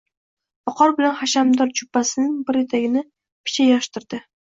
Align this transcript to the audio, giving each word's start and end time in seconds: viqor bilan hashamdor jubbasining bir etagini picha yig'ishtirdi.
viqor 0.69 0.93
bilan 0.99 1.11
hashamdor 1.19 1.73
jubbasining 1.79 2.31
bir 2.47 2.57
etagini 2.63 3.05
picha 3.11 3.67
yig'ishtirdi. 3.69 4.21